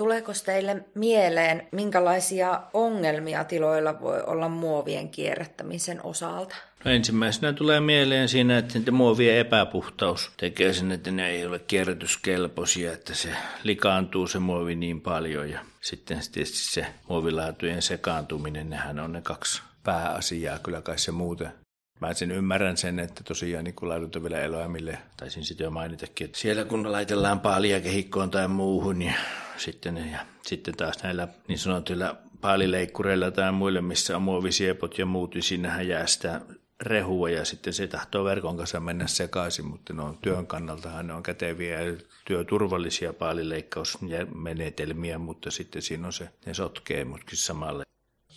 [0.00, 6.56] Tuleeko teille mieleen, minkälaisia ongelmia tiloilla voi olla muovien kierrättämisen osalta?
[6.84, 12.92] No ensimmäisenä tulee mieleen siinä, että muovien epäpuhtaus tekee sen, että ne ei ole kierrätyskelpoisia,
[12.92, 13.28] että se
[13.62, 15.50] likaantuu se muovi niin paljon.
[15.50, 20.58] Ja sitten tietysti se muovilaatujen sekaantuminen, nehän on ne kaksi pääasiaa.
[20.58, 21.52] Kyllä kai se muuten
[22.00, 23.88] Mä sen ymmärrän sen, että tosiaan niin kun
[24.22, 29.14] vielä eläimille, taisin sitten jo mainitakin, että siellä kun laitellaan paalia kehikkoon tai muuhun, niin
[29.60, 35.34] sitten, ja sitten taas näillä niin sanotuilla paalileikkureilla tai muille, missä on muovisiepot ja muut,
[35.34, 36.40] niin siinähän jää sitä
[36.80, 41.14] rehua ja sitten se tahtoo verkon kanssa mennä sekaisin, mutta ne on työn kannaltahan ne
[41.14, 47.84] on käteviä ja työturvallisia paalileikkausmenetelmiä, mutta sitten siinä on se, ne sotkee mutkin samalle.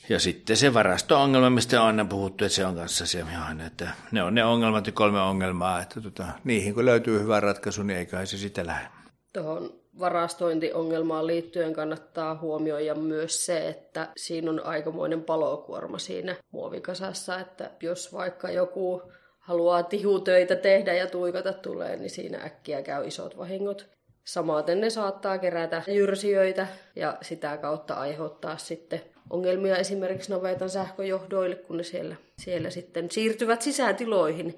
[0.09, 3.25] Ja sitten se varasto-ongelma, mistä on aina puhuttu, että se on kanssa se,
[3.67, 7.83] että ne on ne ongelmat ja kolme ongelmaa, että tota, niihin kun löytyy hyvä ratkaisu,
[7.83, 8.87] niin eiköhän se sitä lähde.
[9.33, 17.71] Tuohon varastointiongelmaan liittyen kannattaa huomioida myös se, että siinä on aikamoinen palokuorma siinä muovikasassa, että
[17.81, 19.01] jos vaikka joku
[19.39, 23.89] haluaa tihutöitä tehdä ja tuikata tulee, niin siinä äkkiä käy isot vahingot.
[24.25, 31.77] Samaten ne saattaa kerätä jyrsijöitä ja sitä kautta aiheuttaa sitten ongelmia esimerkiksi navetan sähköjohdoille, kun
[31.77, 34.57] ne siellä, siellä sitten siirtyvät sisätiloihin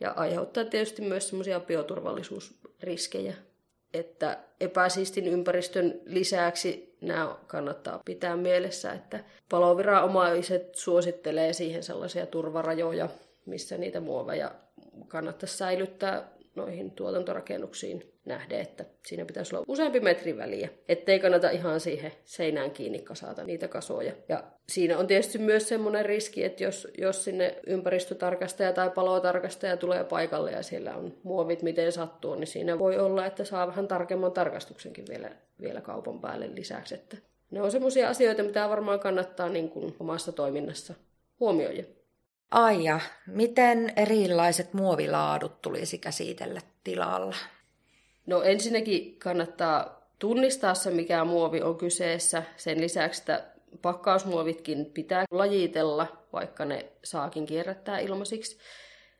[0.00, 3.34] ja aiheuttaa tietysti myös semmoisia bioturvallisuusriskejä
[3.94, 13.08] että epäsiistin ympäristön lisäksi nämä kannattaa pitää mielessä, että paloviranomaiset suosittelee siihen sellaisia turvarajoja,
[13.46, 14.54] missä niitä muoveja
[15.08, 21.80] kannattaisi säilyttää noihin tuotantorakennuksiin nähden, että siinä pitäisi olla useampi metrin väliä, ettei kannata ihan
[21.80, 24.12] siihen seinään kiinni kasata niitä kasoja.
[24.28, 30.04] Ja siinä on tietysti myös semmoinen riski, että jos, jos sinne ympäristötarkastaja tai palotarkastaja tulee
[30.04, 34.32] paikalle ja siellä on muovit miten sattuu, niin siinä voi olla, että saa vähän tarkemman
[34.32, 35.30] tarkastuksenkin vielä,
[35.60, 36.94] vielä kaupan päälle lisäksi.
[36.94, 37.16] Että
[37.50, 40.94] ne on semmoisia asioita, mitä varmaan kannattaa niin kuin omassa toiminnassa
[41.40, 41.82] huomioida.
[42.50, 47.36] Aija, miten erilaiset muovilaadut tulisi käsitellä tilalla?
[48.30, 52.42] No ensinnäkin kannattaa tunnistaa se, mikä muovi on kyseessä.
[52.56, 53.44] Sen lisäksi, että
[53.82, 58.58] pakkausmuovitkin pitää lajitella, vaikka ne saakin kierrättää ilmaisiksi.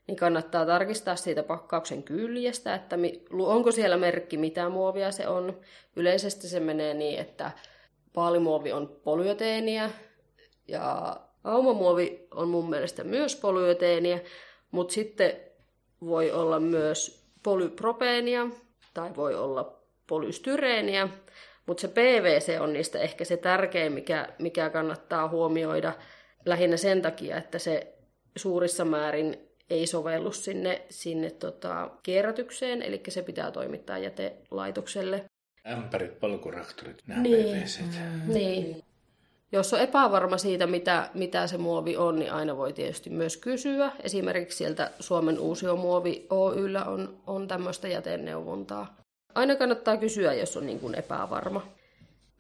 [0.07, 2.97] Niin kannattaa tarkistaa siitä pakkauksen kyljestä, että
[3.33, 5.61] onko siellä merkki, mitä muovia se on.
[5.97, 7.51] Yleisesti se menee niin, että
[8.13, 9.91] paalimuovi on polyeteeniä
[10.69, 14.21] ja Aumamuovi on mun mielestä myös polyeteeniä,
[14.71, 15.33] mutta sitten
[16.01, 18.47] voi olla myös polypropeenia
[18.95, 21.09] tai voi olla polystyreeniä,
[21.67, 25.93] mutta se PVC on niistä ehkä se tärkein, mikä, mikä kannattaa huomioida
[26.45, 27.95] lähinnä sen takia, että se
[28.37, 35.25] suurissa määrin ei sovellu sinne, sinne tota, kierrätykseen, eli se pitää toimittaa jätelaitokselle.
[35.73, 37.57] Ämpärit, polkuraktorit, nämä niin.
[37.81, 38.33] Mm.
[38.33, 38.83] niin.
[39.53, 43.93] Jos on epävarma siitä, mitä, mitä se muovi on, niin aina voi tietysti myös kysyä.
[44.03, 48.97] Esimerkiksi sieltä Suomen Uusiomuovi Oyllä on, on tämmöistä jäteneuvontaa.
[49.35, 51.67] Aina kannattaa kysyä, jos on niin kuin epävarma.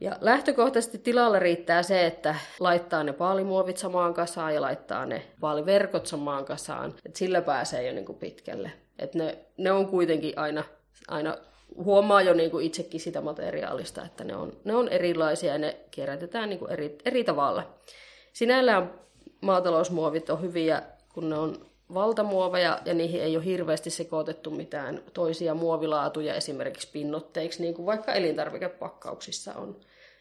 [0.01, 6.07] Ja lähtökohtaisesti tilalla riittää se, että laittaa ne paalimuovit samaan kasaan ja laittaa ne paaliverkot
[6.07, 6.95] samaan kasaan.
[7.07, 8.73] Et sillä pääsee jo niin kuin pitkälle.
[8.99, 10.65] Et ne, ne on kuitenkin aina,
[11.09, 11.37] aina
[11.77, 15.77] huomaa jo niin kuin itsekin sitä materiaalista, että ne on, ne on erilaisia ja ne
[15.91, 17.75] kierrätetään niin kuin eri, eri tavalla.
[18.33, 18.95] Sinällään
[19.41, 20.83] maatalousmuovit on hyviä,
[21.15, 27.63] kun ne on valtamuoveja ja niihin ei ole hirveästi sekoitettu mitään toisia muovilaatuja esimerkiksi pinnotteiksi,
[27.63, 29.77] niin kuin vaikka elintarvikepakkauksissa on.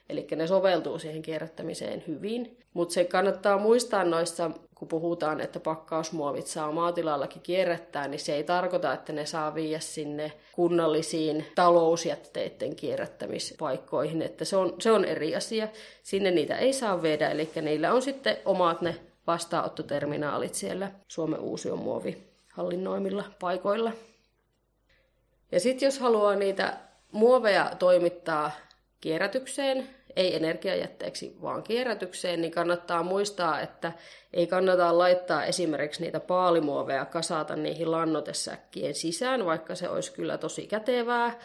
[0.09, 2.57] Eli ne soveltuu siihen kierrättämiseen hyvin.
[2.73, 8.43] Mutta se kannattaa muistaa noissa, kun puhutaan, että pakkausmuovit saa maatilallakin kierrättää, niin se ei
[8.43, 14.21] tarkoita, että ne saa viiä sinne kunnallisiin talousjätteiden kierrättämispaikkoihin.
[14.21, 15.67] Että se on, se on eri asia.
[16.03, 18.95] Sinne niitä ei saa viedä, eli niillä on sitten omat ne
[19.27, 22.17] vastaanottoterminaalit siellä Suomen uusiomuovi
[22.53, 23.91] hallinnoimilla paikoilla.
[25.51, 26.77] Ja sitten jos haluaa niitä
[27.11, 28.51] muoveja toimittaa
[29.01, 33.91] kierrätykseen, ei energiajätteeksi, vaan kierrätykseen, niin kannattaa muistaa, että
[34.33, 40.67] ei kannata laittaa esimerkiksi niitä paalimuoveja kasata niihin lannotesäkkien sisään, vaikka se olisi kyllä tosi
[40.67, 41.39] kätevää,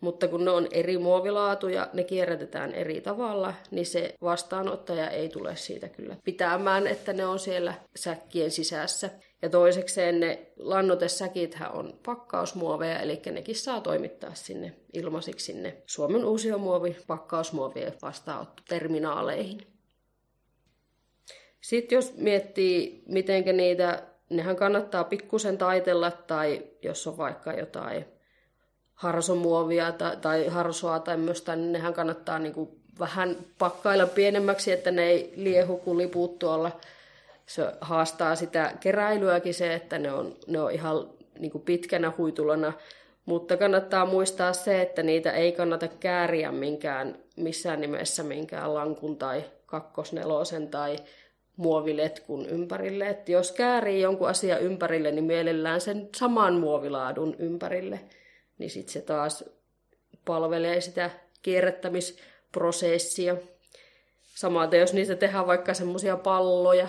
[0.00, 5.56] mutta kun ne on eri muovilaatuja, ne kierrätetään eri tavalla, niin se vastaanottaja ei tule
[5.56, 9.10] siitä kyllä pitämään, että ne on siellä säkkien sisässä.
[9.42, 16.96] Ja toisekseen ne lannotesäkithän on pakkausmuoveja, eli nekin saa toimittaa sinne ilmaisiksi sinne Suomen uusiomuovi
[17.06, 19.66] pakkausmuovien vastaanottoterminaaleihin.
[21.60, 28.15] Sitten jos miettii, miten niitä, nehän kannattaa pikkusen taitella, tai jos on vaikka jotain
[28.96, 34.90] harsomuovia tai, tai harsoa tai tämmöistä, niin nehän kannattaa niin kuin vähän pakkailla pienemmäksi, että
[34.90, 36.80] ne ei liehu kuin liput tuolla.
[37.46, 42.72] Se haastaa sitä keräilyäkin se, että ne on, ne on ihan niin kuin pitkänä huitulana.
[43.26, 49.44] Mutta kannattaa muistaa se, että niitä ei kannata kääriä minkään, missään nimessä minkään lankun tai
[49.66, 50.96] kakkosnelosen tai
[51.56, 53.08] muoviletkun ympärille.
[53.08, 58.00] Että jos käärii jonkun asian ympärille, niin mielellään sen saman muovilaadun ympärille–
[58.58, 59.44] niin sitten se taas
[60.24, 61.10] palvelee sitä
[61.42, 63.36] kierrättämisprosessia.
[64.22, 66.88] Samaten jos niistä tehdään vaikka semmoisia palloja,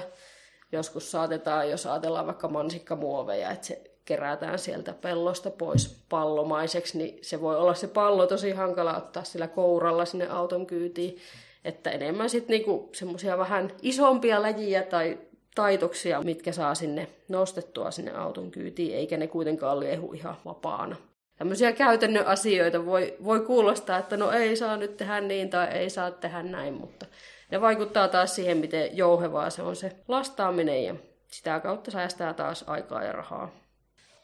[0.71, 7.41] joskus saatetaan, jos ajatellaan vaikka mansikkamuoveja, että se kerätään sieltä pellosta pois pallomaiseksi, niin se
[7.41, 11.17] voi olla se pallo tosi hankala ottaa sillä kouralla sinne auton kyytiin.
[11.65, 15.17] Että enemmän sitten niinku semmoisia vähän isompia läjiä tai
[15.55, 20.95] taitoksia, mitkä saa sinne nostettua sinne auton kyytiin, eikä ne kuitenkaan liehu ihan vapaana
[21.37, 25.89] tämmöisiä käytännön asioita voi, voi kuulostaa, että no ei saa nyt tehdä niin tai ei
[25.89, 27.05] saa tehdä näin, mutta
[27.51, 30.95] ne vaikuttaa taas siihen, miten jouhevaa se on se lastaaminen ja
[31.27, 33.51] sitä kautta säästää taas aikaa ja rahaa.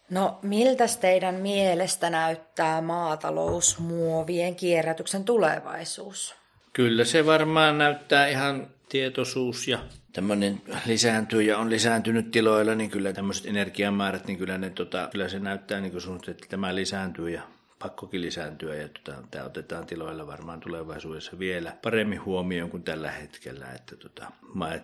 [0.10, 6.36] No, miltä teidän mielestä näyttää maatalousmuovien kierrätyksen tulevaisuus?
[6.74, 9.80] Kyllä se varmaan näyttää ihan tietoisuus ja
[10.14, 15.30] tämmöinen lisääntyy ja on lisääntynyt tiloilla, niin kyllä tämmöiset energiamäärät, niin kyllä, ne, tota, kyllä
[15.30, 17.42] se näyttää niin kuin että tämä lisääntyy ja
[17.80, 23.66] pakkokin lisääntyä ja tota, tämä otetaan tiloilla varmaan tulevaisuudessa vielä paremmin huomioon kuin tällä hetkellä,
[23.76, 24.32] että tota,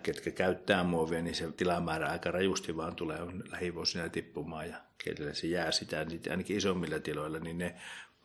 [0.02, 3.18] ketkä käyttää muovia, niin se tilamäärä aika rajusti vaan tulee
[3.50, 7.74] lähivuosina tippumaan ja kenelle se jää sitä, niin ainakin isommilla tiloilla, niin ne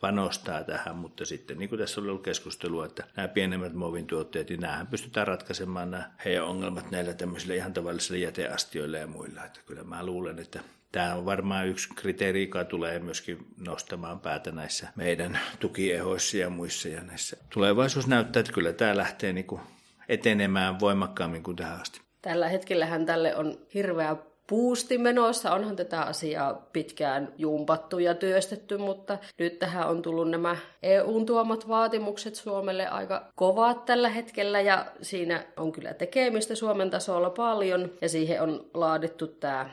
[0.00, 4.48] panostaa tähän, mutta sitten niin kuin tässä oli ollut keskustelua, että nämä pienemmät muovin tuotteet,
[4.48, 9.44] niin näähän pystytään ratkaisemaan nämä heidän ongelmat näillä tämmöisillä ihan tavallisilla jäteastioilla ja muilla.
[9.44, 10.60] Että kyllä mä luulen, että
[10.92, 16.88] tämä on varmaan yksi kriteeri, joka tulee myöskin nostamaan päätä näissä meidän tukiehoissa ja muissa.
[16.88, 17.36] Ja näissä.
[17.54, 19.60] Tulevaisuus näyttää, että kyllä tämä lähtee niin kuin
[20.08, 22.00] etenemään voimakkaammin kuin tähän asti.
[22.22, 25.54] Tällä hetkellähän tälle on hirveä puusti menossa.
[25.54, 31.68] Onhan tätä asiaa pitkään jumpattu ja työstetty, mutta nyt tähän on tullut nämä EUn tuomat
[31.68, 38.08] vaatimukset Suomelle aika kovat tällä hetkellä ja siinä on kyllä tekemistä Suomen tasolla paljon ja
[38.08, 39.70] siihen on laadittu tämä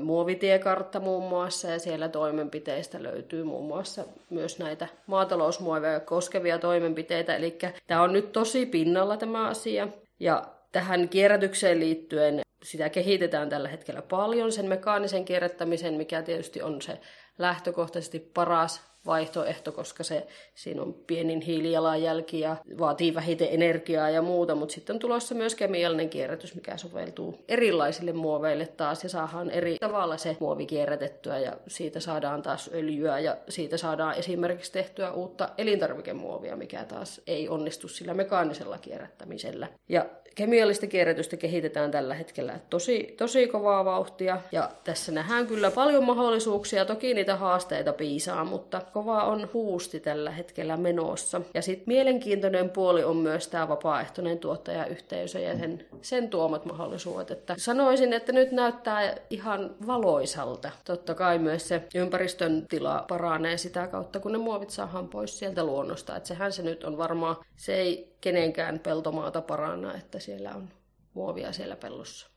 [0.00, 7.36] muovitiekartta muun muassa ja siellä toimenpiteistä löytyy muun muassa myös näitä maatalousmuoveja koskevia toimenpiteitä.
[7.36, 9.88] Eli tämä on nyt tosi pinnalla tämä asia
[10.20, 16.82] ja tähän kierrätykseen liittyen sitä kehitetään tällä hetkellä paljon, sen mekaanisen kierrättämisen, mikä tietysti on
[16.82, 17.00] se
[17.38, 24.54] lähtökohtaisesti paras vaihtoehto, koska se, siinä on pienin hiilijalanjälki ja vaatii vähiten energiaa ja muuta,
[24.54, 29.76] mutta sitten on tulossa myös kemiallinen kierrätys, mikä soveltuu erilaisille muoveille taas ja saadaan eri
[29.80, 35.48] tavalla se muovi kierrätettyä ja siitä saadaan taas öljyä ja siitä saadaan esimerkiksi tehtyä uutta
[35.58, 39.68] elintarvikemuovia, mikä taas ei onnistu sillä mekaanisella kierrättämisellä.
[39.88, 46.04] Ja kemiallista kierrätystä kehitetään tällä hetkellä tosi, tosi kovaa vauhtia ja tässä nähdään kyllä paljon
[46.04, 51.40] mahdollisuuksia, toki niitä haasteita piisaa, mutta kova on huusti tällä hetkellä menossa.
[51.54, 57.30] Ja sitten mielenkiintoinen puoli on myös tämä vapaaehtoinen tuottajayhteisö ja sen, sen tuomat mahdollisuudet.
[57.30, 60.70] Että sanoisin, että nyt näyttää ihan valoisalta.
[60.84, 65.64] Totta kai myös se ympäristön tila paranee sitä kautta, kun ne muovit saadaan pois sieltä
[65.64, 66.16] luonnosta.
[66.16, 70.68] Että sehän se nyt on varmaan, se ei kenenkään peltomaata paranna, että siellä on
[71.14, 72.30] muovia siellä pellossa.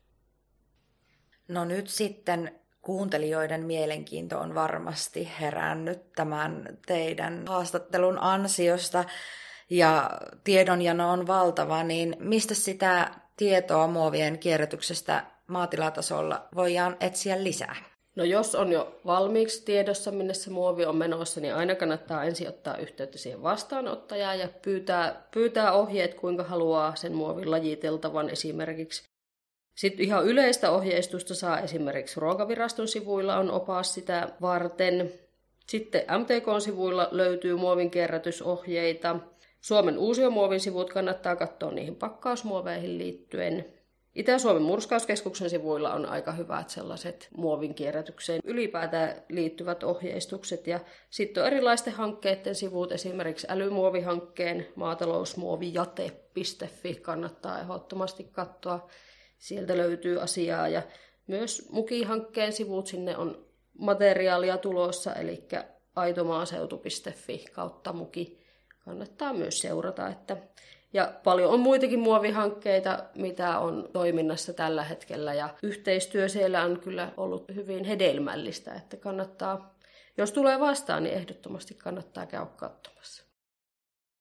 [1.48, 9.06] No nyt sitten kuuntelijoiden mielenkiinto on varmasti herännyt tämän teidän haastattelun ansiosta
[9.70, 10.10] ja
[10.44, 17.76] tiedonjano on valtava, niin mistä sitä tietoa muovien kierrätyksestä maatilatasolla voidaan etsiä lisää?
[18.16, 22.50] No jos on jo valmiiksi tiedossa, minne se muovi on menossa, niin aina kannattaa ensin
[22.50, 29.09] ottaa yhteyttä siihen vastaanottajaan ja pyytää, pyytää ohjeet, kuinka haluaa sen muovin lajiteltavan esimerkiksi.
[29.80, 35.14] Sitten ihan yleistä ohjeistusta saa esimerkiksi Ruokaviraston sivuilla on opas sitä varten.
[35.68, 39.20] Sitten MTK-sivuilla löytyy muovin kierrätysohjeita.
[39.62, 43.66] Suomen uusiomuovin sivut kannattaa katsoa niihin pakkausmuoveihin liittyen.
[44.16, 50.68] Itä-Suomen murskauskeskuksen sivuilla on aika hyvät sellaiset muovin kierrätykseen ylipäätään liittyvät ohjeistukset.
[50.68, 58.90] Ja sitten on erilaisten hankkeiden sivut, esimerkiksi älymuovihankkeen maatalousmuovijate.fi kannattaa ehdottomasti katsoa.
[59.40, 60.82] Sieltä löytyy asiaa ja
[61.28, 63.46] myös Muki-hankkeen sivut sinne on
[63.78, 65.48] materiaalia tulossa, eli
[65.96, 68.40] aitomaaseutu.fi kautta Muki
[68.86, 70.08] kannattaa myös seurata.
[70.08, 70.38] Että
[70.94, 77.12] ja paljon on muitakin muovihankkeita, mitä on toiminnassa tällä hetkellä ja yhteistyö siellä on kyllä
[77.18, 79.76] ollut hyvin hedelmällistä, että kannattaa,
[80.18, 83.29] jos tulee vastaan, niin ehdottomasti kannattaa käydä katsomassa.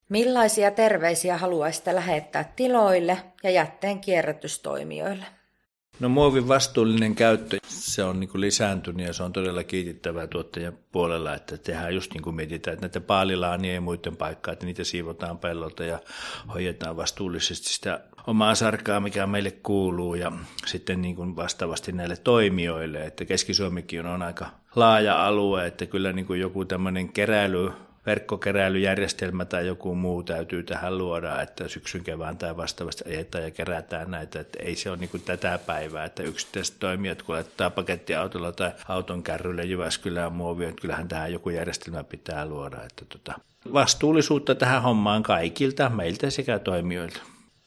[0.09, 5.25] Millaisia terveisiä haluaisitte lähettää tiloille ja jätteen kierrätystoimijoille?
[6.01, 11.35] No muovin vastuullinen käyttö, se on niin lisääntynyt ja se on todella kiitettävää tuottajan puolella,
[11.35, 15.38] että tehdään just niin kuin mietitään, että näitä paalilaania ei muiden paikkaa, että niitä siivotaan
[15.38, 15.99] pellolta ja
[16.55, 20.33] hoidetaan vastuullisesti sitä omaa sarkaa, mikä meille kuuluu ja
[20.66, 26.27] sitten niin kuin vastaavasti näille toimijoille, että Keski-Suomikin on aika laaja alue, että kyllä niin
[26.27, 27.73] kuin joku tämmöinen keräily
[28.09, 34.11] verkkokeräilyjärjestelmä tai joku muu täytyy tähän luoda, että syksyn kevään tai vastaavasti ajetaan ja kerätään
[34.11, 34.40] näitä.
[34.40, 39.64] Että ei se ole niin tätä päivää, että yksittäiset toimijat kuljettaa pakettiautolla tai auton kärrylle
[39.64, 42.77] Jyväskylään muovia, että kyllähän tähän joku järjestelmä pitää luoda.
[42.77, 43.35] Että tota,
[43.73, 47.21] vastuullisuutta tähän hommaan kaikilta, meiltä sekä toimijoilta.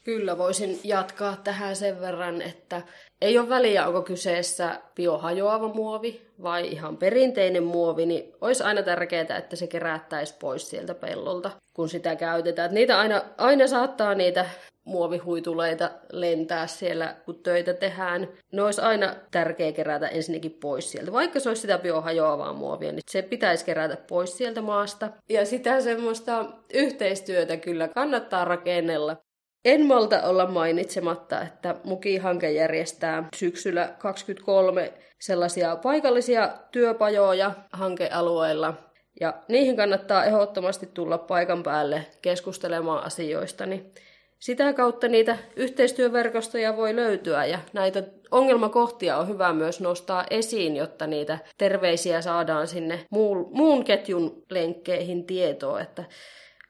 [0.03, 2.81] Kyllä voisin jatkaa tähän sen verran, että
[3.21, 9.37] ei ole väliä, onko kyseessä biohajoava muovi vai ihan perinteinen muovi, niin olisi aina tärkeää,
[9.37, 12.65] että se kerättäisi pois sieltä pellolta, kun sitä käytetään.
[12.65, 14.45] Että niitä aina, aina saattaa niitä
[14.83, 18.27] muovihuituleita lentää siellä, kun töitä tehdään.
[18.51, 21.11] Ne olisi aina tärkeää kerätä ensinnäkin pois sieltä.
[21.11, 25.09] Vaikka se olisi sitä biohajoavaa muovia, niin se pitäisi kerätä pois sieltä maasta.
[25.29, 29.17] Ja sitä semmoista yhteistyötä kyllä kannattaa rakennella.
[29.65, 38.73] En malta olla mainitsematta, että Muki-hanke järjestää syksyllä 23 sellaisia paikallisia työpajoja hankealueilla.
[39.19, 43.65] Ja niihin kannattaa ehdottomasti tulla paikan päälle keskustelemaan asioista.
[43.65, 43.93] Niin
[44.39, 51.07] sitä kautta niitä yhteistyöverkostoja voi löytyä ja näitä ongelmakohtia on hyvä myös nostaa esiin, jotta
[51.07, 53.05] niitä terveisiä saadaan sinne
[53.51, 55.81] muun ketjun lenkkeihin tietoa.
[55.81, 56.03] Että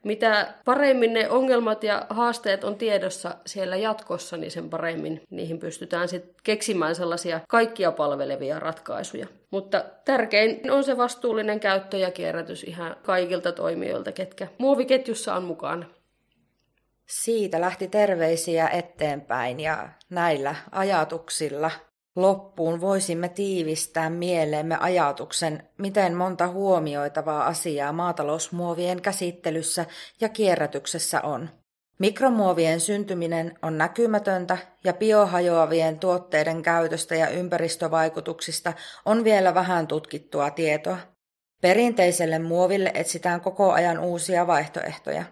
[0.03, 6.07] mitä paremmin ne ongelmat ja haasteet on tiedossa siellä jatkossa, niin sen paremmin niihin pystytään
[6.07, 9.27] sitten keksimään sellaisia kaikkia palvelevia ratkaisuja.
[9.51, 15.85] Mutta tärkein on se vastuullinen käyttö ja kierrätys ihan kaikilta toimijoilta, ketkä muoviketjussa on mukana.
[17.05, 21.71] Siitä lähti terveisiä eteenpäin ja näillä ajatuksilla
[22.15, 29.85] Loppuun voisimme tiivistää mieleemme ajatuksen, miten monta huomioitavaa asiaa maatalousmuovien käsittelyssä
[30.21, 31.49] ja kierrätyksessä on.
[31.99, 38.73] Mikromuovien syntyminen on näkymätöntä ja biohajoavien tuotteiden käytöstä ja ympäristövaikutuksista
[39.05, 40.97] on vielä vähän tutkittua tietoa.
[41.61, 45.23] Perinteiselle muoville etsitään koko ajan uusia vaihtoehtoja.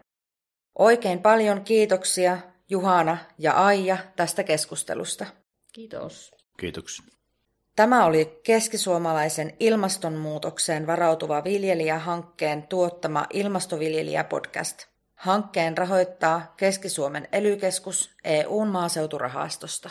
[0.79, 2.37] Oikein paljon kiitoksia
[2.69, 5.25] Juhana ja Aija tästä keskustelusta.
[5.73, 6.38] Kiitos.
[6.59, 7.05] Kiitoksia.
[7.75, 14.85] Tämä oli keskisuomalaisen ilmastonmuutokseen varautuva viljelijä-hankkeen tuottama Ilmastoviljelijä-podcast.
[15.15, 19.89] Hankkeen rahoittaa Keski-Suomen elykeskus EUn maaseuturahastosta.